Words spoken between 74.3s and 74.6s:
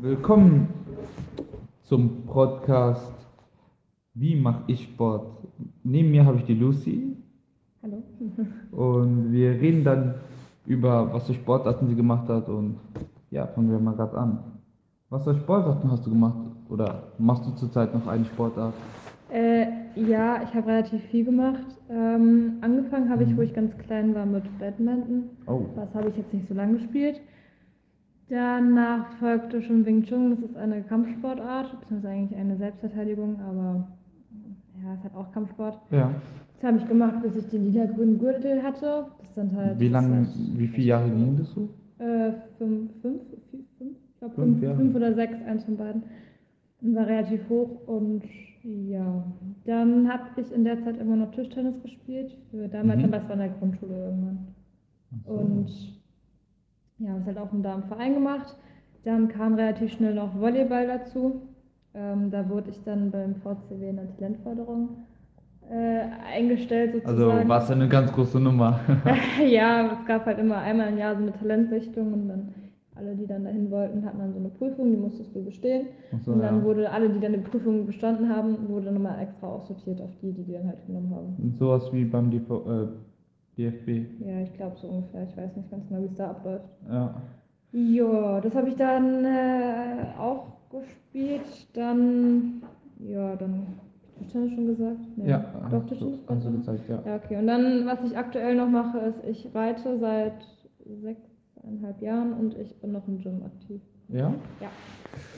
so eine